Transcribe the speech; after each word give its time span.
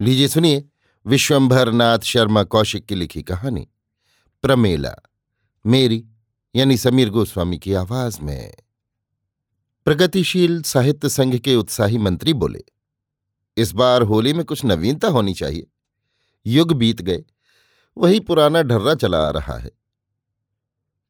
लीजिए 0.00 0.28
सुनिए 0.28 0.64
विश्वंभर 1.06 1.72
नाथ 1.72 1.98
शर्मा 1.98 2.42
कौशिक 2.44 2.86
की 2.86 2.94
लिखी 2.94 3.22
कहानी, 3.22 3.68
प्रमेला, 4.42 4.94
मेरी, 5.66 6.06
यानी 6.54 6.76
समीर 6.76 7.10
गोस्वामी 7.10 7.58
की 7.58 7.72
आवाज़ 7.72 8.20
में। 8.22 8.54
प्रगतिशील 9.84 10.62
साहित्य 10.62 11.08
संघ 11.08 11.36
के 11.36 11.56
उत्साही 11.56 11.98
मंत्री 11.98 12.32
बोले, 12.32 12.62
इस 13.56 13.72
बार 13.72 14.02
होली 14.02 14.32
में 14.32 14.44
कुछ 14.44 14.64
नवीनता 14.64 15.08
होनी 15.08 15.34
चाहिए। 15.34 15.66
युग 16.46 16.72
बीत 16.72 17.02
गए, 17.02 17.24
वही 17.96 18.20
पुराना 18.20 18.62
ढर्रा 18.62 18.94
चला 18.94 19.18
आ 19.18 19.30
रहा 19.30 19.58
है। 19.58 19.70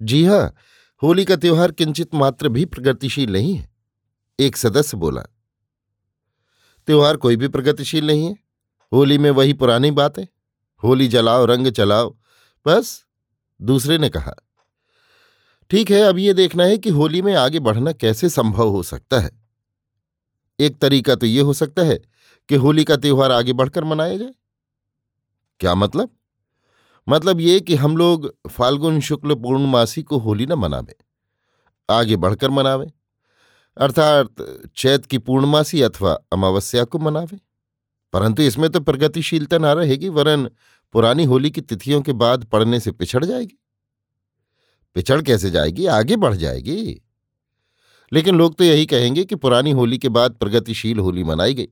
जी 0.02 0.24
हाँ, 0.24 0.54
होली 1.02 1.24
का 1.24 1.36
त्योहार 1.36 1.72
किंचित 1.72 2.14
मात्र 2.14 2.48
भी 2.48 2.64
प्रगतिशील 2.64 3.32
नहीं 3.32 3.54
है, 3.54 3.70
एक 4.38 4.56
सदस्य 4.56 4.96
बोला। 4.96 5.22
त्योहार 6.86 7.16
कोई 7.16 7.36
भी 7.36 7.48
प्रगतिशील 7.48 8.06
नहीं 8.06 8.26
है। 8.26 8.47
होली 8.92 9.18
में 9.18 9.30
वही 9.30 9.52
पुरानी 9.52 9.90
बातें, 9.90 10.24
होली 10.82 11.08
जलाओ, 11.08 11.44
रंग 11.44 11.68
चलाओ, 11.68 12.16
बस, 12.66 13.04
दूसरे 13.60 13.98
ने 13.98 14.08
कहा, 14.08 14.34
ठीक 15.70 15.90
है, 15.90 16.00
अब 16.00 16.18
ये 16.18 16.34
देखना 16.34 16.64
है 16.64 16.78
कि 16.78 16.90
होली 16.90 17.22
में 17.22 17.34
आगे 17.34 17.60
बढ़ना 17.60 17.92
कैसे 17.92 18.28
संभव 18.28 18.68
हो 18.68 18.82
सकता 18.82 19.20
है। 19.20 19.30
एक 20.58 20.78
तरीका 20.78 21.14
तो 21.14 21.26
ये 21.26 21.40
हो 21.40 21.52
सकता 21.52 21.82
है 21.82 21.98
कि 22.48 22.54
होली 22.54 22.84
का 22.84 22.96
त्योहार 22.96 23.32
आगे 23.32 23.52
बढ़कर 23.52 23.84
मनाया 23.84 24.16
जाए। 24.16 24.32
क्या 25.60 25.74
मतलब? 25.74 26.10
मतलब 27.06 27.40
ये 27.40 27.60
कि 27.60 27.74
हम 27.74 27.96
लोग 27.96 28.32
फाल्गुन 28.50 29.00
शुक्ल 29.00 29.34
पूर्णमासी 29.34 30.02
को 30.02 30.18
होली 30.18 30.46
न 30.46 30.52
मनावे, 30.52 30.96
आगे 31.88 32.16
बढ़कर 32.16 32.50
मनावे, 32.50 32.90
अर्थात 33.76 34.42
चैत 34.76 35.06
की 35.06 35.18
पूर्णमासी 35.18 35.82
अथवा 35.82 36.12
अमावस्या 36.32 36.84
को 36.84 36.98
मनावे। 36.98 37.38
परंतु 38.12 38.42
इसमें 38.42 38.68
तो 38.70 38.80
प्रगतिशीलता 38.80 39.58
ना 39.58 39.72
रहेगी, 39.72 40.08
वरन 40.08 40.48
पुरानी 40.94 41.24
होली 41.24 41.50
की 41.50 41.60
तिथियों 41.60 42.00
के 42.02 42.12
बाद 42.12 42.44
पढ़ने 42.44 42.80
से 42.80 42.92
पिछड़ 42.92 43.24
जाएगी। 43.24 43.58
पिछड़ 44.96 45.20
कैसे 45.22 45.50
जाएगी? 45.50 45.86
आगे 45.86 46.16
बढ़ 46.16 46.34
जाएगी। 46.34 47.02
लेकिन 48.12 48.34
लोग 48.34 48.54
तो 48.54 48.64
यही 48.64 48.86
कहेंगे 48.86 49.24
कि 49.24 49.34
पुरानी 49.34 49.70
होली 49.70 49.98
के 49.98 50.08
बाद 50.08 50.34
प्रगतिशील 50.34 50.98
होली 50.98 51.24
मनाई 51.24 51.54
गई, 51.54 51.68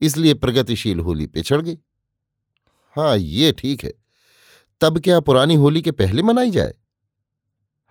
इसलिए 0.00 0.34
प्रगतिशील 0.34 1.00
होली 1.00 1.26
पिछड़ 1.26 1.60
गई। 1.62 1.78
हाँ 2.96 3.16
ये 3.16 3.52
ठीक 3.52 3.84
है। 3.84 3.92
तब 4.80 4.98
क्या 4.98 5.20
पुरानी 5.20 5.54
होली 5.54 5.82
के 5.82 5.90
पहले 5.90 6.22
मनाई 6.22 6.50
जाए? 6.50 6.74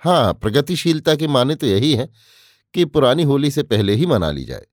हाँ 0.02 0.34
प्रगतिशीलता 0.34 1.16
के 1.16 1.28
माने 1.28 1.56
तो 1.56 1.68
यही 1.68 1.94
है 1.96 2.10
कि 2.74 2.86
पुरानी 2.86 3.24
होली 3.24 3.52
से 3.52 3.64
पहले 3.64 3.94
ही 3.94 4.06
मना 4.06 4.32
ली 4.32 4.44
जाए। 4.46 4.66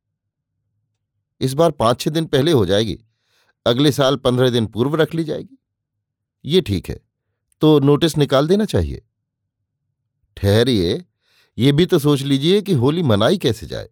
इस 1.41 1.55
बार 1.55 1.71
पाँच 1.71 2.01
छह 2.01 2.11
दिन 2.11 2.27
पहले 2.27 2.53
हो 2.53 2.67
जाएगी। 2.67 2.99
अगले 3.67 3.93
साल 3.93 4.17
पंद्रह 4.17 4.51
दिन 4.51 4.67
पूर्व 4.67 4.95
रख 4.95 5.15
ली 5.15 5.25
जाएगी। 5.25 5.59
ये 6.45 6.61
ठीक 6.61 6.89
है 6.89 7.01
तो 7.61 7.79
नोटिस 7.81 8.19
निकाल 8.19 8.49
देना 8.49 8.65
चाहिए। 8.65 9.03
ठहरिए, 10.37 11.05
ये 11.59 11.73
भी 11.73 11.87
तो 11.87 11.99
सोच 11.99 12.23
लीजिए 12.23 12.63
कि 12.63 12.73
होली 12.73 13.03
मनाई 13.03 13.39
कैसे 13.39 13.67
जाए। 13.67 13.89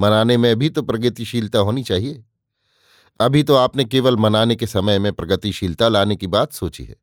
मनाने 0.00 0.36
में 0.36 0.56
भी 0.56 0.70
तो 0.70 0.82
प्रगतिशीलता 0.82 1.58
होनी 1.58 1.82
चाहिए। 1.82 2.24
अभी 3.20 3.42
तो 3.42 3.54
आपने 3.54 3.84
केवल 3.84 4.16
मनाने 4.16 4.56
के 4.56 4.66
समय 4.66 4.98
में 4.98 5.12
प्रगतिशीलता 5.12 5.88
लाने 5.88 6.16
की 6.16 6.26
बात 6.26 6.52
सोची 6.52 6.84
है। 6.84 6.96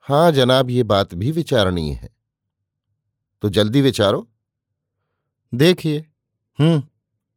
हाँ 0.00 0.32
जनाब, 0.32 0.70
ये 0.70 0.82
बात 0.82 1.14
भी 1.14 1.30
विचारणीय 1.30 1.92
है। 1.92 2.14
तो 3.42 3.48
जल्दी 3.48 3.80
विचारो। 3.80 4.28
देखिए 5.54 6.06
हम्म 6.58 6.82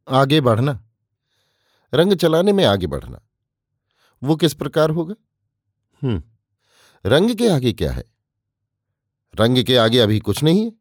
आगे 0.07 0.41
बढ़ना। 0.41 0.86
रंग 1.93 2.13
चलाने 2.13 2.53
में 2.53 2.65
आगे 2.65 2.87
बढ़ना। 2.87 3.21
वो 4.23 4.35
किस 4.35 4.53
प्रकार 4.53 4.89
होगा? 4.89 5.15
हम्म 6.03 6.23
रंग 7.05 7.35
के 7.35 7.49
आगे 7.49 7.73
क्या 7.73 7.91
है? 7.91 8.03
रंग 9.39 9.63
के 9.63 9.77
आगे 9.77 9.99
अभी 9.99 10.19
कुछ 10.19 10.43
नहीं 10.43 10.65
है। 10.65 10.71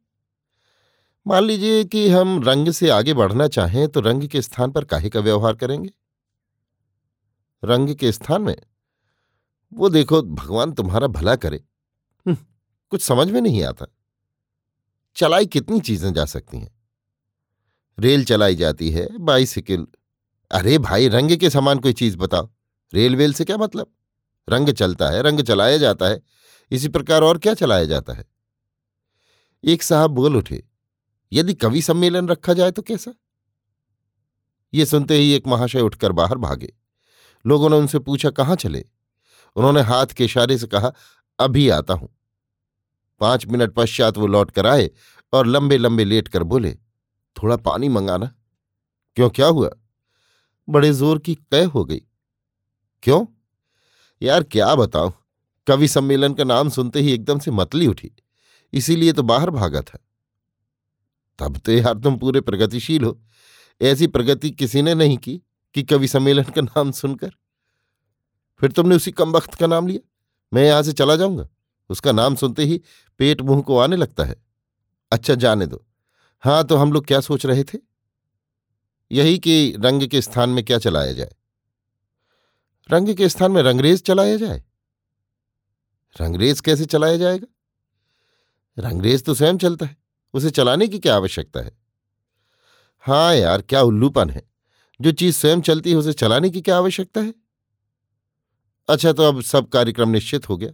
मान 1.26 1.44
लीजिए 1.44 1.84
कि 1.84 2.08
हम 2.08 2.42
रंग 2.42 2.70
से 2.70 2.88
आगे 2.90 3.14
बढ़ना 3.14 3.48
चाहें 3.48 3.88
तो 3.88 4.00
रंग 4.00 4.28
के 4.28 4.42
स्थान 4.42 4.70
पर 4.70 4.84
काहे 4.84 5.10
का 5.10 5.20
व्यवहार 5.20 5.54
करेंगे? 5.56 5.90
रंग 7.64 7.94
के 7.94 8.12
स्थान 8.12 8.42
में? 8.42 8.56
वो 9.72 9.88
देखो 9.88 10.22
भगवान 10.22 10.72
तुम्हारा 10.72 11.06
भला 11.06 11.36
करे। 11.36 11.56
हम्म, 12.26 12.36
कुछ 12.90 13.02
समझ 13.02 13.30
में 13.30 13.40
नहीं 13.40 13.64
आता। 13.64 13.86
चलाई 15.16 15.46
कितनी 15.46 15.80
चीज़ें 15.80 16.12
जा 16.12 16.24
सकती 16.24 16.58
हैं? 16.58 16.76
रेल 17.98 18.24
चलाई 18.24 18.54
जाती 18.54 18.90
है 18.90 19.18
बाइसिकल 19.18 19.86
अरे 20.50 20.78
भाई, 20.78 21.08
रंग 21.08 21.36
के 21.36 21.50
समान 21.50 21.78
कोई 21.78 21.92
चीज़ 21.92 22.16
बताओ। 22.16 22.48
रेलवेल 22.92 23.32
से 23.32 23.44
क्या 23.44 23.56
मतलब? 23.56 23.86
रंग 24.48 24.68
चलता 24.68 25.08
है, 25.08 25.22
रंग 25.22 25.40
चलाया 25.40 25.76
जाता 25.76 26.06
है। 26.06 26.20
इसी 26.70 26.88
प्रकार 26.88 27.22
और 27.22 27.38
क्या 27.38 27.54
चलाया 27.54 27.84
जाता 27.84 28.12
है? 28.12 28.24
एक 29.64 29.82
साहब 29.82 30.10
बोल 30.10 30.36
उठे, 30.36 30.62
यदि 31.32 31.54
कवि 31.54 31.82
सम्मेलन 31.82 32.28
रखा 32.28 32.52
जाए 32.52 32.70
तो 32.70 32.82
कैसा? 32.82 33.12
ये 34.74 34.86
सुनते 34.86 35.14
ही 35.14 35.32
एक 35.32 35.46
महाशय 35.46 35.80
उठकर 35.80 36.12
बाहर 36.12 36.38
भागे। 36.38 36.72
लोगों 37.44 37.70
ने 37.70 37.76
उनसे 37.76 37.98
पूछा, 37.98 38.30
कहाँ 38.30 38.56
चले? 38.56 38.84
उन्होंने 39.56 39.80
हाथ 39.80 40.06
के 40.06 40.24
इशारे 40.24 40.58
से 40.58 40.66
कहा, 40.66 40.92
अभी 41.38 41.68
आता 41.68 41.94
हूँ। 41.94 42.08
पाँच 43.20 43.46
मिनट 43.46 43.72
पश्चात 43.74 44.18
वो 44.18 44.26
लौट 44.26 44.50
कर 44.50 44.66
आए 44.66 44.90
और 45.32 45.46
लंबे 45.46 45.78
लंबे 45.78 46.04
लेट 46.04 46.28
कर 46.28 46.42
बोले, 46.42 46.72
थोड़ा 47.36 47.56
पानी 47.56 47.88
मंगाना। 47.88 48.34
क्यों, 49.16 49.30
क्या 49.30 49.46
हुआ? 49.46 49.70
बड़े 50.68 50.92
ज़ोर 50.92 51.18
की 51.18 51.34
कह 51.34 51.66
हो 51.66 51.84
गई। 51.84 52.02
क्यों? 53.02 53.24
यार 54.22 54.42
क्या 54.44 54.74
बताऊँ, 54.74 55.12
कवि 55.66 55.88
सम्मेलन 55.88 56.34
का 56.34 56.44
नाम 56.44 56.68
सुनते 56.70 57.00
ही 57.00 57.12
एकदम 57.12 57.38
से 57.38 57.50
मतली 57.50 57.86
उठी, 57.86 58.10
इसीलिए 58.72 59.12
तो 59.12 59.22
बाहर 59.22 59.50
भागा 59.50 59.80
था। 59.82 59.98
तब 61.38 61.56
तो 61.58 61.72
यार 61.72 61.94
तुम 61.94 62.16
पूरे 62.18 62.40
प्रगतिशील 62.40 63.04
हो, 63.04 63.18
ऐसी 63.80 64.06
प्रगति 64.08 64.50
किसी 64.52 64.82
ने 64.82 64.94
नहीं 64.94 65.16
की 65.18 65.40
कि 65.74 65.82
कवि 65.82 66.08
सम्मेलन 66.08 66.42
का 66.50 66.62
नाम 66.62 66.90
सुनकर। 66.92 67.30
फिर 68.60 68.72
तुमने 68.72 68.96
उसी 68.96 69.10
कम 69.12 69.32
वक्त 69.32 69.54
का 69.54 69.66
नाम 69.66 69.86
लिया, 69.86 70.00
मैं 70.52 70.64
यहाँ 70.64 70.82
से 70.82 70.92
चला 70.92 71.16
जाऊँगा, 71.16 71.48
उसका 71.90 72.12
नाम 72.12 72.34
सुनते 72.34 72.64
ही 72.64 72.80
पेट 73.20 73.42
मुँह 73.42 73.60
को 73.62 73.78
आने 73.78 73.96
लगता 73.96 74.24
है। 74.24 74.36
अच्छा 75.12 75.34
जाने 75.36 75.66
दो। 75.66 75.84
हाँ 76.42 76.64
तो 76.64 76.76
हम 76.76 76.92
लोग 76.92 77.06
क्या 77.06 77.20
सोच 77.20 77.46
रहे 77.46 77.64
थे? 77.64 77.78
यही 79.12 79.38
कि 79.38 79.76
रंग 79.78 80.06
के 80.06 80.20
स्थान 80.20 80.50
में 80.50 80.64
क्या 80.64 80.78
चलाया 80.78 81.12
जाए? 81.12 81.32
रंग 82.90 83.14
के 83.14 83.28
स्थान 83.28 83.52
में 83.52 83.62
रंगरेज 83.62 84.02
चलाया 84.02 84.36
जाए? 84.36 84.64
रंगरेज 86.20 86.60
कैसे 86.60 86.84
चलाया 86.84 87.16
जाएगा? 87.16 87.46
रंगरेज 88.78 89.24
तो 89.24 89.34
स्वयं 89.34 89.58
चलता 89.58 89.86
है, 89.86 89.96
उसे 90.34 90.50
चलाने 90.50 90.88
की 90.88 90.98
क्या 90.98 91.16
आवश्यकता 91.16 91.60
है? 91.60 91.78
हाँ 92.98 93.34
यार, 93.34 93.62
क्या 93.62 93.82
उल्लूपन 93.82 94.30
है, 94.30 94.42
जो 95.00 95.12
चीज़ 95.12 95.36
स्वयं 95.36 95.60
चलती 95.60 95.90
है, 95.90 95.96
उसे 95.96 96.12
चलाने 96.12 96.50
की 96.50 96.60
क्या 96.60 96.76
आवश्यकता 96.76 97.20
है? 97.20 97.34
अच्छा 98.88 99.12
तो 99.12 99.22
अब 99.22 99.42
सब 99.42 99.68
कार्यक्रम 99.68 100.08
निश्चित 100.08 100.48
हो 100.48 100.56
गया। 100.56 100.70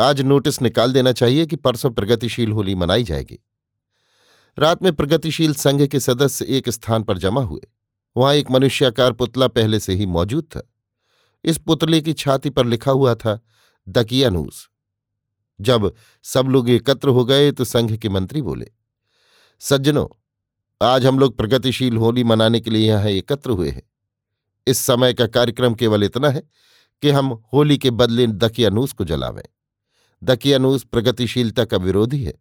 आज 0.00 0.20
नोटिस 0.20 0.62
निकाल 0.62 0.92
देना 0.92 1.12
चाहिए 1.12 1.46
कि 1.46 1.56
परसों 1.56 1.90
प्रगतिशील 1.90 2.52
होली 2.52 2.74
मनाई 2.74 3.04
जाएगी। 3.04 3.38
रात 4.58 4.82
में 4.82 4.92
प्रगतिशील 4.92 5.54
संघ 5.54 5.86
के 5.86 6.00
सदस्य 6.00 6.44
एक 6.48 6.68
स्थान 6.68 7.02
पर 7.02 7.18
जमा 7.18 7.40
हुए। 7.40 7.60
वहाँ 8.16 8.34
एक 8.34 8.50
मनुष्याकार 8.50 9.12
पुतला 9.12 9.48
पहले 9.48 9.80
से 9.80 9.94
ही 9.94 10.06
मौजूद 10.06 10.44
था। 10.44 10.62
इस 11.44 11.58
पुतले 11.58 12.00
की 12.00 12.12
छाती 12.12 12.50
पर 12.50 12.66
लिखा 12.66 12.90
हुआ 12.90 13.14
था, 13.14 13.38
दकियानूस। 13.88 14.68
जब 15.60 15.92
सब 16.24 16.46
लोग 16.46 16.70
एकत्र 16.70 17.08
हो 17.08 17.24
गए 17.24 17.50
तो 17.52 17.64
संघ 17.64 17.96
के 17.96 18.08
मंत्री 18.08 18.42
बोले, 18.42 18.70
सज्जनों, 19.60 20.06
आज 20.80 21.06
हम 21.06 21.18
लोग 21.18 21.36
प्रगतिशील 21.36 21.96
होली 21.96 22.24
मनाने 22.24 22.60
के 22.60 22.70
लिए 22.70 22.88
यहाँ 22.88 23.08
एकत्र 23.08 23.50
हुए 23.50 23.70
हैं। 23.70 23.82
इस 24.66 24.78
समय 24.78 25.14
का 25.14 25.26
कार्यक्रम 25.26 25.74
केवल 25.74 26.04
इतना 26.04 26.30
है 26.30 26.42
कि 27.02 27.10
हम 27.10 27.32
होली 27.52 27.78
के 27.78 27.90
बदले 27.90 28.26
दकियानूस 28.26 28.92
को 28.92 29.04
जलावें। 29.04 29.44
दकियानूस 30.22 30.84
प्रगतिशीलता 30.84 31.64
का 31.64 31.76
विरोधी 31.76 32.24
है। 32.24 32.34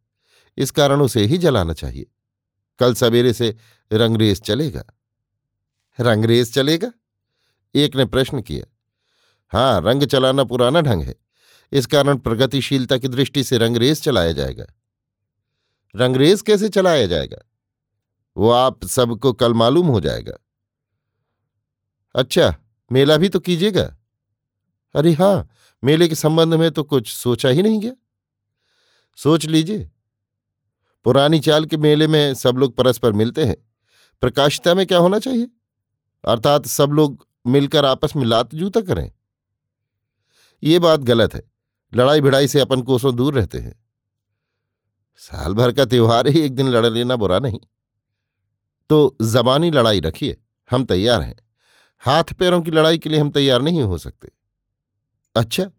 इस 0.57 0.72
कारण 0.72 1.02
उसे 1.02 1.25
ही 1.25 1.38
जलाना 1.38 1.74
चाहिए। 1.74 2.06
कल 2.80 2.94
सवेरे 2.94 3.34
से 3.34 3.56
रंगरेज 3.94 4.42
चलेगा। 4.42 4.84
रंगरेज 6.00 6.54
चलेगा? 6.54 6.92
एक 7.75 7.96
ने 7.96 8.06
प्रश्न 8.06 8.42
किया। 8.42 8.66
हाँ 9.50 9.81
रंग 9.81 10.04
चलाना 10.04 10.44
पुराना 10.44 10.81
ढंग 10.81 11.04
है। 11.04 11.16
इस 11.72 11.86
कारण 11.86 12.18
प्रगतिशीलता 12.18 12.98
की 12.98 13.07
दृष्टि 13.07 13.44
से 13.44 13.57
रंगरेज 13.57 14.02
चलाया 14.02 14.31
जाएगा। 14.31 14.66
रंगरेज 15.96 16.42
कैसे 16.42 16.69
चलाया 16.69 17.07
जाएगा? 17.07 17.38
वो 18.38 18.50
आप 18.50 18.86
सबको 18.86 19.34
कल 19.34 19.54
मालूम 19.54 19.88
हो 19.88 20.02
जाएगा। 20.02 20.34
अच्छा 22.16 22.56
मेला 22.92 23.18
भी 23.18 23.30
तो 23.30 23.40
कीजिएगा। 23.40 23.98
अरे 24.96 25.13
हाँ 25.13 25.50
मेले 25.84 26.07
के 26.07 26.16
संबंध 26.16 26.54
में 26.54 26.72
तो 26.72 26.84
कुछ 26.84 27.13
सोचा 27.13 27.50
ही 27.50 27.62
नहीं 27.62 27.80
गया। 27.80 27.92
सोच 29.16 29.46
लीजिए। 29.46 29.92
पुरानी 31.06 31.40
चाल 31.40 31.66
के 31.66 31.78
मेले 31.78 32.07
में 32.07 32.34
सब 32.34 32.56
लोग 32.57 32.75
परस्पर 32.75 33.12
मिलते 33.12 33.46
हैं। 33.46 33.56
प्रकाशिता 34.22 34.74
में 34.74 34.86
क्या 34.86 34.98
होना 34.98 35.19
चाहिए? 35.19 35.50
अर्थात 36.28 36.66
सब 36.66 36.90
लोग 36.90 37.28
मिलकर 37.48 37.86
आपस 37.86 38.16
में 38.16 38.25
लात 38.25 38.56
जूता 38.56 38.81
करें। 38.81 39.12
ये 40.63 40.80
बात 40.80 41.00
गलत 41.00 41.34
है। 41.34 41.52
लड़ाई 41.96 42.22
भिड़ाई 42.22 42.48
से 42.48 42.60
अपन 42.60 42.81
कोसों 42.81 43.16
दूर 43.16 43.34
रहते 43.34 43.57
हैं। 43.57 43.86
साल 45.16 45.54
भर 45.54 45.72
का 45.72 45.86
त्योहार 45.86 46.28
ही 46.28 46.40
एक 46.40 46.56
दिन 46.56 46.69
लड़ 46.69 46.86
लेना 46.86 47.16
बुरा 47.16 47.40
नहीं। 47.40 47.60
तो 48.90 49.18
जबानी 49.22 49.72
लड़ाई 49.72 50.00
रखिए। 50.00 50.42
हम 50.72 50.86
तैयार 50.86 51.22
हैं। 51.22 51.36
हाथ 52.00 52.24
पैरों 52.24 52.62
की 52.62 52.72
लड़ाई 52.72 52.98
के 52.98 53.10
लिए 53.10 53.19
हम 53.19 53.30
तैयार 53.30 53.62
नहीं 53.62 53.81
हो 53.81 53.98
सकते। 53.98 54.31
अच्छा 55.36 55.72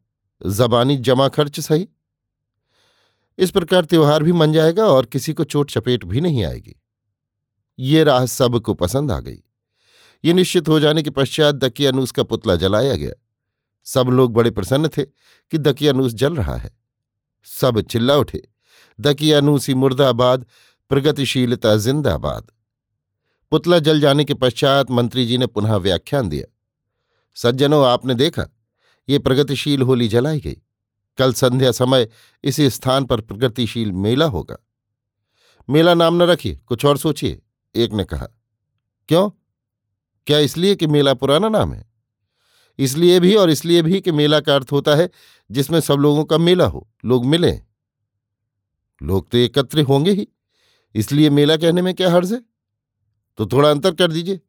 जबानी 0.47 0.97
जमा 0.97 1.29
खर्च 1.29 1.61
सही? 1.61 1.89
इस 3.39 3.51
प्रकार 3.51 3.85
त्योहार 3.85 4.23
भी 4.23 4.33
मन 4.33 4.53
जाएगा 4.53 4.85
और 4.85 5.07
किसी 5.07 5.33
को 5.33 5.45
चोट 5.45 5.71
चपेट 5.71 6.05
भी 6.05 6.21
नहीं 6.21 6.45
आएगी। 6.45 6.83
ये 7.79 8.05
राह 8.05 8.27
सबको 8.27 8.75
पसंद 8.75 9.13
आ 9.13 9.21
गई। 9.21 9.43
ये 10.25 10.33
निश्चित 10.33 10.69
हो 10.69 10.81
जाने 10.81 11.03
के 11.03 11.11
पश्चात 11.11 11.55
दकियानूस 11.55 12.11
का 12.11 12.23
पुतला 12.23 12.57
जलाया 12.57 12.97
गया। 12.97 13.13
सब 13.85 14.07
लोग 14.07 14.33
बड़े 14.33 14.51
प्रसन्न 14.51 14.89
थे 14.89 15.03
कि 15.51 15.59
दकियानूस 15.59 16.13
जल 16.15 16.37
रहा 16.37 16.57
है। 16.57 16.79
सब 17.45 17.81
चिल्ला 17.81 18.17
उठे। 18.17 18.49
दकियानूसी 19.01 19.75
मुर्दाबाद, 19.75 20.47
प्रगतिशीलता 20.89 21.77
जिंदाबाद। 21.77 22.51
पुतला 23.51 23.79
जल 23.79 24.01
जाने 24.01 24.25
के 24.25 24.35
पश्चात 24.35 24.91
मंत्री 24.91 25.27
जी 25.27 25.39
ने 25.39 25.47
पुनः 25.47 25.77
व्याख्यान 25.77 26.29
दिया। 26.29 26.53
सज्जनों, 27.35 27.87
आपने 27.87 28.15
देखा, 28.15 28.47
ये 29.09 29.19
प्रगतिशील 29.19 29.83
होली 29.83 30.09
जलाई 30.09 30.41
गई। 30.41 30.63
कल 31.19 31.33
संध्या 31.33 31.73
समय 31.73 32.09
इसी 32.45 32.71
स्थान 32.71 33.05
पर 33.05 33.21
प्रगतिशील 33.21 33.93
मेला 33.93 34.27
होगा। 34.27 34.57
मेला 35.71 35.95
नाम 35.95 36.15
न 36.15 36.23
रखिए, 36.23 36.57
कुछ 36.57 36.85
और 36.85 36.99
सोचिए, 36.99 37.43
एक 37.75 37.93
ने 37.93 38.05
कहा। 38.05 38.27
क्यों? 39.09 39.31
क्या 40.27 40.39
इसलिए 40.39 40.77
कि 40.77 40.87
मेला 40.87 41.15
पुराना 41.15 41.49
नाम 41.49 41.73
है? 41.73 41.91
इसलिए 42.79 43.21
भी 43.21 43.35
और 43.35 43.51
इसलिए 43.51 43.83
भी 43.83 44.01
कि 44.01 44.13
मेला 44.13 44.41
का 44.41 44.55
अर्थ 44.55 44.73
होता 44.73 44.95
है 44.95 45.11
जिसमें 45.51 45.81
सब 45.81 45.95
लोगों 45.95 46.25
का 46.25 46.39
मेला 46.39 46.67
हो, 46.67 46.91
लोग 47.05 47.27
मिले। 47.27 47.61
लोग 49.03 49.31
तो 49.31 49.39
एकत्र 49.39 49.81
होंगे 49.81 50.11
ही, 50.11 50.29
इसलिए 50.95 51.31
मेला 51.31 51.57
कहने 51.57 51.83
में 51.83 51.95
क्या 51.95 52.11
हर्ज 52.11 52.33
है? 52.33 52.43
तो 53.37 53.47
थोड़ा 53.47 53.71
अंतर 53.71 53.95
कर 53.95 54.13
दीजिए, 54.13 54.41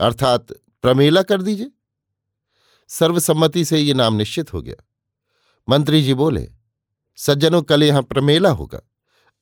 अर्थात 0.00 0.52
प्रमेला 0.82 1.22
कर 1.22 1.42
दीजिए। 1.42 1.70
सर्वसम्मति 2.88 3.64
से 3.64 3.78
ये 3.78 3.94
नाम 3.94 4.14
निश्चित 4.14 4.52
हो 4.52 4.62
गया। 4.62 4.84
मंत्री 5.68 6.02
जी 6.02 6.14
बोले, 6.14 6.48
सज्जनों, 7.16 7.62
कल 7.62 7.82
यहाँ 7.82 8.02
प्रमेला 8.02 8.50
होगा। 8.50 8.80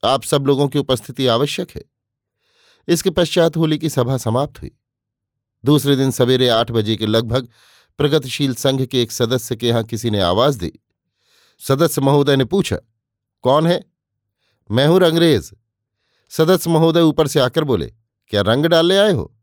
आप 0.05 0.23
सब 0.23 0.47
लोगों 0.47 0.69
की 0.69 0.79
उपस्थिति 0.79 1.27
आवश्यक 1.27 1.71
है। 1.71 1.83
इसके 2.89 3.11
पश्चात 3.11 3.57
होली 3.57 3.79
की 3.79 3.89
सभा 3.89 4.17
समाप्त 4.17 4.63
हुई। 4.63 4.71
दूसरे 5.65 5.97
दिन 5.97 6.11
सवेरे 6.11 6.49
आठ 6.49 6.71
बजे 6.71 6.97
के 6.97 7.07
लगभग 7.07 7.49
प्रगतिशील 7.99 8.55
संघ 8.55 8.87
के 8.87 9.03
एक 9.03 9.13
सदस्य 9.13 9.57
के 9.57 9.69
यहाँ 9.69 9.85
किसी 9.85 10.11
ने 10.11 10.21
आवाज़ 10.21 10.59
दी। 10.59 10.73
सदस्य 11.59 12.01
महोदय 12.01 12.37
ने 12.37 12.45
पूछा, 12.45 12.77
कौन 13.43 13.67
है? 13.67 13.85
मैं 14.71 14.87
हूँ 14.87 15.01
रंगरेज। 15.01 15.55
सदस्य 16.29 16.71
महोदय 16.71 17.01
ऊपर 17.01 17.27
से 17.27 17.41
आकर 17.41 17.65
बोले, 17.65 17.87
क्या 18.29 18.41
रंग 18.41 18.67
डालने 18.67 18.97
आए 18.97 19.13
हो? 19.13 19.37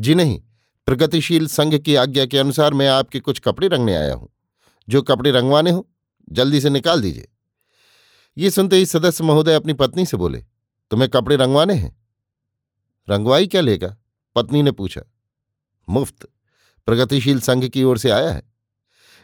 जी 0.00 0.14
नहीं। 0.14 0.42
प्रगतिशील 0.86 1.46
संघ 1.46 1.78
की 1.78 1.94
आज्ञा 1.94 2.26
के 2.26 2.38
अनुसार 2.38 2.74
मैं 2.74 2.88
आपके 2.88 3.20
कुछ 3.20 3.38
कपड़े 3.38 3.68
रंगने 3.68 3.94
आया 3.94 4.14
हूँ। 4.14 4.28
जो 4.88 5.02
कपड़े 5.02 5.30
रंगवाने 5.30 5.70
हो 5.70 5.89
जल्दी 6.32 6.60
से 6.60 6.70
निकाल 6.70 7.02
दीजिए। 7.02 7.28
ये 8.38 8.50
सुनते 8.50 8.76
ही 8.76 8.86
सदस्य 8.86 9.24
महोदय 9.24 9.54
अपनी 9.54 9.72
पत्नी 9.72 10.06
से 10.06 10.16
बोले, 10.16 10.38
तुम्हें 10.90 11.10
कपड़े 11.10 11.36
रंगवाने 11.36 11.74
हैं? 11.74 12.02
रंगवाई 13.10 13.46
क्या 13.46 13.60
लेगा? 13.60 13.96
पत्नी 14.36 14.62
ने 14.62 14.72
पूछा। 14.72 15.00
मुफ़्त। 15.88 16.28
प्रगतिशील 16.86 17.40
संघ 17.40 17.68
की 17.68 17.82
ओर 17.82 17.98
से 17.98 18.10
आया 18.10 18.30
है। 18.30 18.42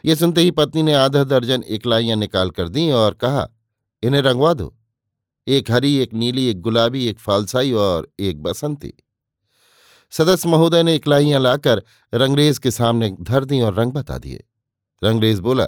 ये 0.05 0.15
सुनते 0.15 0.41
ही 0.41 0.51
पत्नी 0.51 0.83
ने 0.83 0.93
आधा 0.93 1.23
दर्जन 1.23 1.63
इकलाइयाँ 1.67 2.17
निकाल 2.17 2.49
कर 2.49 2.69
दी 2.69 2.91
और 2.91 3.13
कहा, 3.13 3.47
इन्हें 4.03 4.21
रंगवा 4.21 4.53
दो। 4.53 4.77
एक 5.47 5.71
हरी, 5.71 5.97
एक 5.97 6.13
नीली, 6.13 6.45
एक 6.45 6.61
गुलाबी, 6.61 7.07
एक 7.07 7.19
फालसाई 7.19 7.71
और 7.71 8.11
एक 8.19 8.43
बसंती। 8.43 8.93
सदस्य 10.11 10.49
महोदय 10.49 10.83
ने 10.83 10.95
इकलाइयाँ 10.95 11.41
लाकर 11.41 11.83
रंगरेज 12.13 12.57
के 12.57 12.71
सामने 12.71 13.15
धर 13.21 13.45
दी 13.45 13.61
और 13.61 13.73
रंग 13.73 13.91
बता 13.91 14.17
दिए। 14.17 14.43
रंगरेज 15.03 15.39
बोला 15.39 15.67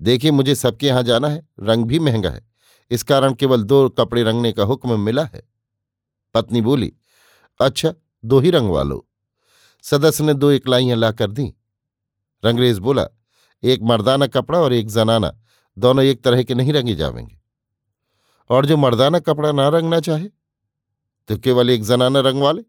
देखिए, 0.00 0.30
मुझे 0.30 0.54
सबके 0.54 0.86
यहाँ 0.86 1.02
जाना 1.02 1.28
है, 1.28 1.46
रंग 1.60 1.84
भी 1.84 1.98
महँगा 1.98 2.30
है। 2.30 2.46
इस 2.90 3.02
कारण 3.02 3.34
केवल 3.34 3.62
दो 3.62 3.88
कपड़े 3.90 4.22
रंगने 4.22 4.52
का 4.52 4.62
हुक्म 4.62 4.98
मिला 5.00 5.24
है। 5.24 5.42
पत्नी 6.34 6.60
बोली 6.60 6.92
अच्छा 7.60 7.92
दो 8.24 8.38
ही 8.40 8.50
रंगवा 8.50 8.82
लो। 8.82 9.06
सदस्य 9.84 10.24
ने 10.24 10.34
दो 10.34 10.50
इकलाइयाँ 10.52 10.96
ला 10.96 11.10
कर 11.12 11.30
दी। 11.30 11.52
रंगरेज 12.42 12.78
बोला, 12.78 13.06
एक 13.62 13.82
मर्दाना 13.82 14.26
कपड़ा 14.26 14.58
और 14.58 14.72
एक 14.72 14.88
जनाना, 14.88 15.32
दोनों 15.76 16.04
एक 16.04 16.22
तरह 16.24 16.42
के 16.42 16.54
नहीं 16.54 16.72
रंगे 16.72 16.94
जावेंगे। 16.94 17.38
और 18.50 18.66
जो 18.66 18.76
मर्दाना 18.76 19.18
कपड़ा 19.20 19.52
ना 19.52 19.68
रंगना 19.68 20.00
चाहे 20.00 20.28
तो 21.28 21.36
केवल 21.38 21.70
एक 21.70 21.82
जनाना 21.84 22.20
रंग 22.20 22.42
वाले 22.42 22.62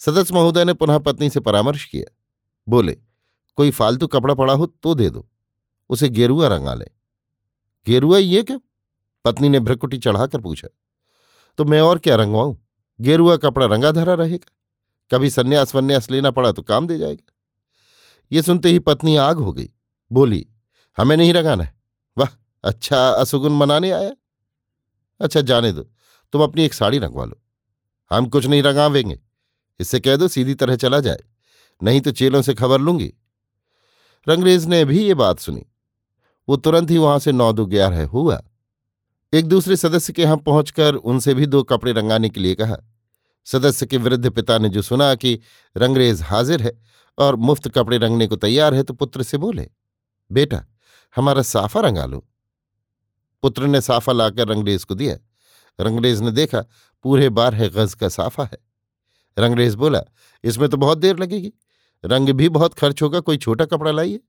सदस्य 0.00 0.34
महोदय 0.34 0.64
ने 0.64 0.74
पुनः 0.74 0.98
पत्नी 0.98 1.30
से 1.30 1.40
परामर्श 1.40 1.84
किया, 1.84 2.04
बोले, 2.66 2.92
कोई 3.58 3.70
फालतू 3.70 4.06
कपड़ा 4.06 4.34
पड़ा 4.34 4.52
हो 4.52 4.66
तो 4.66 4.94
दे 4.94 5.08
दो। 5.10 5.26
उसे 5.90 6.08
गेरुआ 6.08 6.48
रंगा 6.48 6.74
ले। 6.74 6.86
गेरुआ 7.86 8.18
ये 8.18 8.42
क्या? 8.42 8.60
पत्नी 9.24 9.48
ने 9.48 9.60
भ्रकुटी 9.60 9.98
चढ़ाकर 9.98 10.40
पूछा। 10.40 10.68
तो 11.58 11.64
मैं 11.64 11.80
और 11.80 11.98
क्या 11.98 12.16
रंगवाऊं? 12.16 12.56
गेरुआ 13.00 13.36
कपड़ा 13.36 13.66
रंगा 13.66 13.92
धरा 13.92 14.14
रहेगा। 14.14 14.52
कभी 15.10 15.30
संन्यास 15.30 15.74
वन्यास 15.74 16.10
लेना 16.10 16.30
पड़ा 16.30 16.52
तो 16.52 16.62
काम 16.62 16.86
दे 16.86 16.98
जाएगा। 16.98 17.32
ये 18.32 18.42
सुनते 18.42 18.68
ही 18.68 18.78
पत्नी 18.78 19.16
आग 19.16 19.36
हो 19.36 19.52
गई। 19.52 19.70
बोली, 20.12 20.46
हमें 20.98 21.16
नहीं 21.16 21.32
रंगाना 21.32 21.64
है। 21.64 21.80
वाह 22.18 22.28
अच्छा 22.64 23.08
असुगुन 23.10 23.52
मनाने 23.52 23.90
आया? 23.90 24.12
अच्छा 25.20 25.40
जाने 25.40 25.72
दो। 25.72 25.82
तुम 26.32 26.42
अपनी 26.42 26.62
एक 26.62 26.74
साड़ी 26.74 26.98
रंगवा 26.98 27.24
लो। 27.24 27.42
हम 28.10 28.26
कुछ 28.26 28.46
नहीं 28.46 28.62
रंगावेंगे। 28.62 29.20
इससे 29.80 30.00
कह 30.00 30.16
दो 30.16 30.28
सीधी 30.28 30.54
तरह 30.54 30.76
चला 30.76 31.00
जाए। 31.00 31.20
नहीं 31.82 32.00
तो 32.00 32.10
चेलों 32.10 32.42
से 32.42 32.54
खबर 32.54 32.80
लूँगी। 32.80 33.14
रंगरेज 34.28 34.66
ने 34.66 34.84
भी 34.84 35.04
ये 35.04 35.14
बात 35.14 35.38
सुनी। 35.38 35.66
वो 36.50 36.56
तुरंत 36.56 36.90
ही 36.90 36.96
वहाँ 36.98 37.18
से 37.18 37.32
नौ 37.32 37.52
दो 37.52 37.64
ग्यारह 37.66 38.06
हुआ। 38.06 38.40
एक 39.32 39.46
दूसरे 39.46 39.76
सदस्य 39.76 40.12
के 40.12 40.22
यहाँ 40.22 40.36
पहुंचकर 40.36 40.94
उनसे 40.94 41.34
भी 41.34 41.46
दो 41.46 41.62
कपड़े 41.62 41.92
रंगाने 41.92 42.28
के 42.28 42.40
लिए 42.40 42.54
कहा। 42.54 42.76
सदस्य 43.46 43.86
के 43.86 43.96
वृद्ध 43.96 44.30
पिता 44.30 44.56
ने 44.58 44.68
जो 44.68 44.82
सुना 44.82 45.14
कि 45.14 45.38
रंगरेज 45.76 46.22
हाजिर 46.22 46.62
है 46.62 46.72
और 47.18 47.36
मुफ़्त 47.36 47.68
कपड़े 47.68 47.98
रंगने 47.98 48.26
को 48.26 48.36
तैयार 48.36 48.74
है 48.74 48.82
तो 48.82 48.94
पुत्र 48.94 49.22
से 49.22 49.38
बोले, 49.38 49.68
बेटा, 50.30 50.64
हमारा 51.16 51.42
साफा 51.42 51.80
रंगा 51.80 52.06
लो। 52.06 52.24
पुत्र 53.42 53.66
ने 53.66 53.80
साफा 53.80 54.12
लाकर 54.12 54.48
रंगरेज 54.48 54.84
को 54.84 54.94
दिया। 54.94 55.16
रंगरेज 55.78 56.20
ने 56.20 56.30
देखा, 56.30 56.64
पूरे 57.04 57.28
बार 57.28 57.54
है 57.54 57.68
गज 57.68 57.94
का 57.94 58.08
साफा 58.08 58.44
है। 58.44 58.58
रंगरेज 59.36 59.74
बोला, 59.74 60.02
इसमें 60.44 60.68
तो 60.68 60.76
बहुत 60.76 60.98
देर 60.98 61.18
लगेगी। 61.18 61.52
रंग 62.04 62.28
भी 62.30 62.48
बहुत 62.48 62.74
खर्च 62.74 63.02
होगा, 63.02 63.20
कोई 63.20 63.36
छोटा 63.36 63.64
कपड़ा 63.64 63.90
लाइए। 63.90 64.20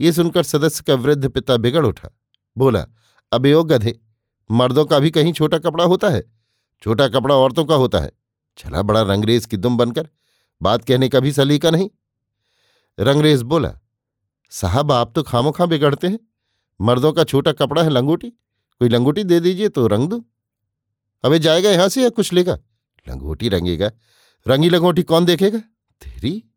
ये 0.00 0.12
सुनकर 0.12 0.42
सदस्य 0.42 0.84
का 0.86 0.94
वृद्ध 0.94 1.28
पिता 1.28 1.56
बिगड़ 1.56 1.86
उठा। 1.86 2.10
बोला, 2.56 2.86
अब 3.32 3.46
यो 3.46 3.64
गधे 3.64 4.00
मर्दों 4.50 4.84
का 4.84 4.98
भी 4.98 5.10
कहीं 5.10 5.32
छोटा 5.32 5.58
कपड़ा 5.58 5.84
होता 5.84 6.08
है। 6.08 6.32
छोटा 6.82 7.08
कपड़ा 7.08 7.34
औरतों 7.34 7.64
का 7.64 7.74
होता 7.74 7.98
है। 7.98 8.12
चला 8.58 8.82
बड़ा 8.82 9.02
रंगरेज 9.02 9.46
की 9.46 9.56
दुम 9.56 9.76
बनकर। 9.76 10.08
बात 10.62 10.84
कहने 10.84 11.08
का 11.08 11.20
भी 11.20 11.32
सलीका 11.32 11.70
नहीं। 11.70 11.90
रंगरेज 13.00 13.42
बोला, 13.42 13.78
साहब, 14.50 14.92
आप 14.92 15.12
तो 15.14 15.22
खामो 15.22 15.50
खां 15.50 15.68
बिगड़ते 15.68 16.06
हैं। 16.06 16.18
मर्दों 16.80 17.12
का 17.12 17.24
छोटा 17.24 17.52
कपड़ा 17.52 17.82
है 17.82 17.90
लंगोटी। 17.90 18.30
कोई 18.78 18.88
लंगोटी 18.88 19.24
दे 19.24 19.40
दीजिए 19.40 19.68
तो 19.68 19.86
रंग 19.86 20.08
दो। 20.08 20.24
अबे 21.24 21.38
जाएगा 21.38 21.70
यहाँ 21.70 21.88
से 21.88 22.02
या 22.02 22.08
कुछ 22.08 22.32
लेगा? 22.32 22.58
लंगोटी 23.08 23.48
रंगेगा। 23.48 23.90
रंगी 24.48 24.68
लंगोटी 24.68 25.02
कौन 25.02 25.24
देखेगा? 25.24 25.58
तेरी 26.00 26.49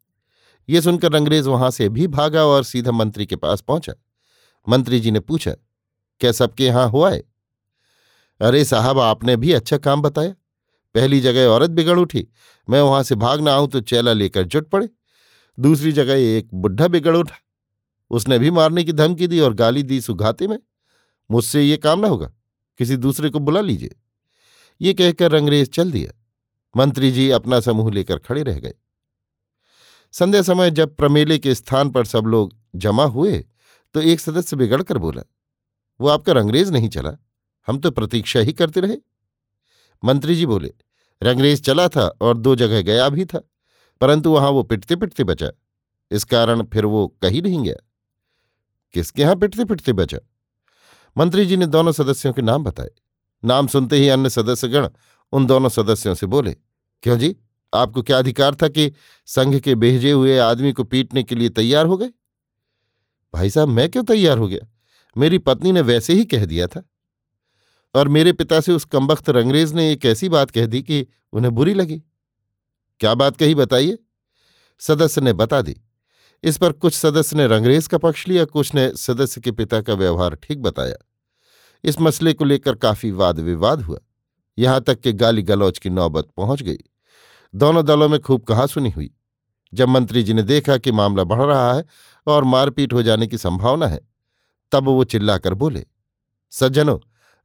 ये 0.69 0.81
सुनकर 0.81 1.11
रंगरेज 1.11 1.47
वहाँ 1.47 1.69
से 1.71 1.89
भी 1.89 2.07
भागा 2.07 2.45
और 2.45 2.63
सीधा 2.63 2.91
मंत्री 2.91 3.25
के 3.25 3.35
पास 3.35 3.61
पहुँचा। 3.61 3.93
मंत्री 4.67 4.99
जी 4.99 5.11
ने 5.11 5.19
पूछा, 5.19 5.51
क्या 6.21 6.31
सबके 6.31 6.65
यहाँ 6.65 6.87
हुआ 6.89 7.11
है? 7.11 7.23
अरे 8.41 8.63
साहब, 8.65 8.99
आपने 8.99 9.35
भी 9.37 9.51
अच्छा 9.53 9.77
काम 9.77 10.01
बताया। 10.01 10.33
पहली 10.95 11.19
जगह 11.21 11.47
औरत 11.47 11.69
बिगड़ 11.69 11.97
उठी। 11.99 12.27
मैं 12.67 12.81
वहाँ 12.81 13.03
से 13.03 13.15
भाग 13.15 13.41
ना 13.41 13.53
आऊँ 13.53 13.67
तो 13.67 13.81
चैला 13.81 14.13
लेकर 14.13 14.43
जुट 14.43 14.69
पड़े। 14.69 14.89
दूसरी 15.57 15.91
जगह 15.91 16.13
एक 16.13 16.53
बुढ़ा 16.53 16.87
बिगड़ 16.87 17.15
उठा। 17.17 17.35
उसने 18.11 18.39
भी 18.39 18.51
मारने 18.51 18.83
की 18.83 18.93
धमकी 18.93 19.27
दी 19.27 19.39
और 19.39 19.53
गाली 19.53 19.83
दी 19.83 20.01
सुघाते 20.01 20.47
में। 20.47 20.57
मुझसे 21.29 21.61
ये 21.61 21.77
काम 21.77 21.99
ना 21.99 22.07
होगा। 22.07 22.31
किसी 22.79 22.97
दूसरे 22.97 23.29
को 23.29 23.39
बुला 23.39 23.61
लीजिए। 23.61 23.95
ये 24.81 24.93
कहकर 24.93 25.31
रंगरेज 25.31 25.69
चल 25.69 25.91
दिया। 25.91 26.11
मंत्री 26.75 27.11
जी 27.11 27.29
अपना 27.29 27.59
समूह 27.59 27.91
लेकर 27.91 28.17
खड़े 28.17 28.43
रह 28.43 28.59
गए। 28.59 28.73
संध्या 30.13 30.41
समय 30.41 30.71
जब 30.71 30.95
प्रमेले 30.95 31.37
के 31.39 31.53
स्थान 31.55 31.89
पर 31.89 32.05
सब 32.05 32.25
लोग 32.25 32.55
जमा 32.75 33.03
हुए 33.05 33.37
तो 33.95 34.01
एक 34.01 34.19
सदस्य 34.19 34.55
बिगड़कर 34.55 34.97
बोला, 34.97 35.21
वो 35.99 36.07
आपका 36.07 36.33
रंगरेज 36.33 36.69
नहीं 36.69 36.89
चला, 36.89 37.11
हम 37.67 37.79
तो 37.79 37.91
प्रतीक्षा 37.91 38.39
ही 38.39 38.53
करते 38.53 38.79
रहे। 38.79 38.97
मंत्री 40.03 40.35
जी 40.35 40.45
बोले, 40.45 40.73
रंगरेज 41.21 41.63
चला 41.65 41.87
था 41.87 42.05
और 42.21 42.37
दो 42.37 42.55
जगह 42.55 42.81
गया 42.81 43.07
भी 43.09 43.25
था, 43.25 43.41
परंतु 44.01 44.31
वहाँ 44.31 44.49
वो 44.49 44.63
पिटते 44.63 44.95
पिटते 44.95 45.23
बचा। 45.23 45.51
इस 46.11 46.23
कारण 46.23 46.63
फिर 46.63 46.85
वो 46.85 47.07
कहीं 47.21 47.41
नहीं 47.41 47.63
गया। 47.63 47.75
किसके 48.93 49.21
यहाँ 49.21 49.35
पिटते 49.35 49.65
पिटते 49.65 49.93
बचा? 49.93 50.17
मंत्री 51.15 51.45
जी 51.45 51.57
ने 51.57 51.65
दोनों 51.67 51.91
सदस्यों 51.91 52.33
के 52.33 52.41
नाम 52.41 52.63
बताए। 52.63 52.91
नाम 53.43 53.67
सुनते 53.67 53.97
ही 53.97 54.09
अन्य 54.09 54.29
सदस्यगण 54.29 54.89
उन 55.33 55.45
दोनों 55.45 55.69
सदस्यों 55.69 56.13
से 56.15 56.27
बोले, 56.27 56.55
क्यों 57.03 57.17
जी? 57.17 57.35
आपको 57.73 58.01
क्या 58.01 58.17
अधिकार 58.17 58.55
था 58.55 58.67
कि 58.67 58.91
संघ 59.25 59.59
के 59.59 59.75
भेजे 59.75 60.11
हुए 60.11 60.37
आदमी 60.37 60.71
को 60.71 60.83
पीटने 60.83 61.23
के 61.23 61.35
लिए 61.35 61.49
तैयार 61.49 61.85
हो 61.85 61.97
गए? 61.97 62.09
भाई 63.33 63.49
साहब, 63.49 63.67
मैं 63.67 63.89
क्यों 63.89 64.03
तैयार 64.03 64.37
हो 64.37 64.47
गया? 64.47 64.67
मेरी 65.17 65.37
पत्नी 65.37 65.71
ने 65.71 65.81
वैसे 65.81 66.13
ही 66.13 66.25
कह 66.25 66.45
दिया 66.45 66.67
था। 66.67 66.89
और 67.95 68.07
मेरे 68.07 68.33
पिता 68.33 68.59
से 68.59 68.71
उस 68.71 68.85
कमबख्त 68.85 69.29
रंगरेज 69.29 69.73
ने 69.73 69.91
एक 69.91 70.05
ऐसी 70.05 70.29
बात 70.29 70.51
कह 70.51 70.65
दी 70.65 70.81
कि 70.81 71.07
उन्हें 71.33 71.55
बुरी 71.55 71.73
लगी। 71.73 72.03
क्या 72.99 73.13
बात 73.13 73.37
कही 73.37 73.55
बताइए? 73.55 73.97
सदस्य 74.79 75.21
ने 75.21 75.33
बता 75.33 75.61
दी। 75.61 75.81
इस 76.43 76.57
पर 76.57 76.71
कुछ 76.71 76.93
सदस्य 76.93 77.35
ने 77.35 77.47
रंगरेज 77.47 77.87
का 77.87 77.97
पक्ष 77.97 78.27
लिया, 78.27 78.45
कुछ 78.45 78.75
ने 78.75 78.91
सदस्य 78.95 79.41
के 79.41 79.51
पिता 79.51 79.81
का 79.81 79.93
व्यवहार 79.93 80.35
ठीक 80.35 80.61
बताया। 80.61 80.95
इस 81.83 82.01
मसले 82.01 82.33
को 82.33 82.45
लेकर 82.45 82.75
काफ़ी 82.75 83.11
वाद 83.11 83.39
विवाद 83.39 83.81
हुआ। 83.81 83.99
यहाँ 84.57 84.81
तक 84.81 84.99
कि 84.99 85.13
गाली 85.13 85.41
गलौज 85.41 85.79
की 85.79 85.89
नौबत 85.89 86.27
पहुँच 86.37 86.61
गई। 86.61 86.77
दोनों 87.55 87.85
दलों 87.85 88.09
में 88.09 88.19
खूब 88.19 88.43
कहा 88.43 88.65
सुनी 88.65 88.89
हुई, 88.89 89.11
जब 89.73 89.89
मंत्री 89.89 90.23
जी 90.23 90.33
ने 90.33 90.43
देखा 90.43 90.77
कि 90.77 90.91
मामला 90.91 91.23
बढ़ 91.23 91.41
रहा 91.41 91.73
है 91.73 91.85
और 92.27 92.43
मारपीट 92.43 92.93
हो 92.93 93.03
जाने 93.03 93.27
की 93.27 93.37
संभावना 93.37 93.87
है, 93.87 93.99
तब 94.71 94.85
वो 94.85 95.03
चिल्लाकर 95.03 95.53
बोले, 95.53 95.85
सज्जनों, 96.51 96.99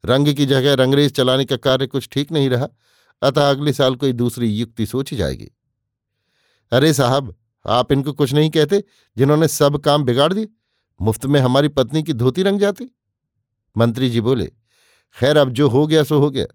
रंग 0.05 0.35
की 0.35 0.47
जगह 0.47 0.75
रंगरेज 0.75 1.13
चलाने 1.13 1.45
का 1.45 1.57
कार्य 1.57 1.87
कुछ 1.87 2.09
ठीक 2.13 2.33
नहीं 2.33 2.51
रहा, 2.51 2.69
अतः 3.23 3.51
अगले 3.51 3.73
साल 3.73 3.95
कोई 3.95 4.13
दूसरी 4.13 4.49
युक्ति 4.49 4.87
सोची 4.87 5.17
जाएगी। 5.17 5.51
अरे 6.73 6.93
साहब, 6.93 7.35
आप 7.67 7.93
इनको 7.93 8.13
कुछ 8.13 8.33
नहीं 8.33 8.51
कहते 8.51 8.83
जिन्होंने 9.17 9.49
सब 9.49 9.77
काम 9.77 10.05
बिगाड़ 10.05 10.33
दिए, 10.33 10.49
मुफ़्त 11.01 11.27
में 11.27 11.41
हमारी 11.41 11.69
पत्नी 11.69 12.03
की 12.03 12.13
धोती 12.13 12.43
रंग 12.43 12.61
जाती? 12.61 12.91
मंत्री 13.77 14.11
जी 14.11 14.21
बोले, 14.21 14.47
खैर, 15.17 15.37
अब 15.37 15.51
जो 15.51 15.69
हो 15.69 15.87
गया, 15.87 16.03
सो 16.03 16.19
हो 16.19 16.31
गया। 16.31 16.47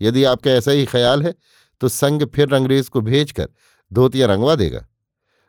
यदि 0.00 0.24
आपका 0.24 0.50
ऐसा 0.50 0.70
ही 0.70 0.84
ख्याल 0.86 1.22
है 1.22 1.34
तो 1.80 1.88
संग 1.88 2.22
फिर 2.26 2.48
रंगरेज 2.48 2.88
को 2.88 3.00
भेजकर 3.00 3.48
धोतियाँ 3.92 4.28
रंगवा 4.28 4.54
देगा। 4.54 4.86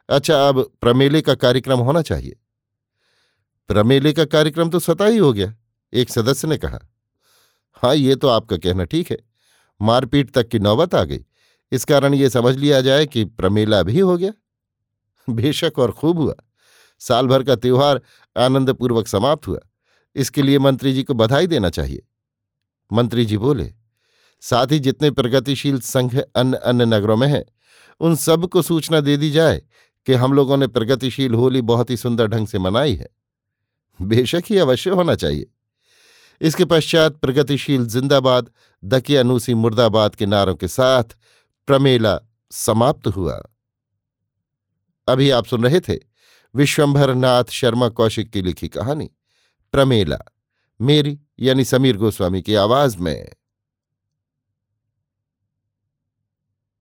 अच्छा 0.09 0.47
अब 0.47 0.61
प्रमेले 0.81 1.21
का 1.21 1.35
कार्यक्रम 1.35 1.79
होना 1.79 2.01
चाहिए। 2.01 2.35
प्रमेले 3.69 4.13
का 4.13 4.25
कार्यक्रम 4.25 4.69
तो 4.69 4.79
स्वतः 4.79 5.07
ही 5.07 5.17
हो 5.17 5.31
गया, 5.33 5.53
एक 5.93 6.09
सदस्य 6.09 6.47
ने 6.47 6.57
कहा। 6.57 6.79
हाँ 7.83 7.95
ये 7.95 8.15
तो 8.15 8.27
आपका 8.27 8.57
कहना 8.57 8.83
ठीक 8.83 9.11
है। 9.11 9.17
मारपीट 9.81 10.31
तक 10.31 10.47
की 10.47 10.59
नौबत 10.59 10.95
आ 10.95 11.03
गई। 11.03 11.25
इस 11.71 11.85
कारण 11.85 12.13
ये 12.13 12.29
समझ 12.29 12.55
लिया 12.55 12.81
जाए 12.81 13.05
कि 13.05 13.25
प्रमेला 13.25 13.81
भी 13.83 13.99
हो 13.99 14.17
गया। 14.17 14.31
बेशक 15.27 15.79
और 15.79 15.91
खूब 15.91 16.19
हुआ। 16.19 16.35
साल 17.01 17.27
भर 17.27 17.43
का 17.43 17.55
त्यौहार 17.55 18.01
आनंदपूर्वक 18.35 19.07
समाप्त 19.07 19.47
हुआ। 19.47 19.59
इसके 20.15 20.41
लिए 20.41 20.59
मंत्री 20.59 20.93
जी 20.93 21.03
को 21.03 21.13
बधाई 21.13 21.47
देना 21.47 21.69
चाहिए। 21.69 22.01
मंत्री 22.91 23.25
जी 23.25 23.37
बोले 23.37 23.73
साथ 24.41 24.67
ही 24.71 24.79
जितने 24.79 25.11
प्रगतिशील 25.11 25.79
संघ 25.79 26.19
अन्य 26.35 26.57
अन्य 26.57 26.85
नगरों 26.85 27.17
में 27.17 27.27
हैं, 27.27 27.45
उन 27.99 28.15
सबको 28.15 28.61
सूचना 28.61 28.99
दे 28.99 29.17
दी 29.17 29.31
जाए 29.31 29.61
कि 30.05 30.13
हम 30.13 30.33
लोगों 30.33 30.57
ने 30.57 30.67
प्रगतिशील 30.67 31.33
होली 31.33 31.61
बहुत 31.61 31.89
ही 31.89 31.97
सुंदर 31.97 32.27
ढंग 32.27 32.47
से 32.47 32.59
मनाई 32.59 32.95
है। 32.95 33.09
बेशक 34.01 34.43
ही 34.49 34.57
अवश्य 34.57 34.89
होना 34.89 35.15
चाहिए। 35.15 35.51
इसके 36.41 36.65
पश्चात 36.65 37.15
प्रगतिशील 37.15 37.85
जिंदाबाद 37.85 38.49
दकियानूसी 38.83 39.53
मुर्दाबाद 39.53 40.15
के 40.15 40.25
नारों 40.25 40.55
के 40.55 40.67
साथ 40.67 41.03
प्रमेला 41.67 42.19
समाप्त 42.51 43.07
हुआ। 43.07 43.43
अभी 45.07 45.29
आप 45.29 45.45
सुन 45.45 45.63
रहे 45.63 45.79
थे 45.79 45.99
विश्वंभर 46.55 47.13
नाथ 47.13 47.43
शर्मा 47.43 47.89
कौशिक 47.89 48.29
की 48.29 48.41
लिखी 48.41 48.67
कहानी, 48.67 49.09
प्रमेला, 49.71 50.19
मेरी 50.81 51.19
यानी 51.39 51.65
समीर 51.65 51.97
गोस्वामी 51.97 52.41
की 52.41 52.55
आवाज़ 52.55 52.97
में। 52.97 53.31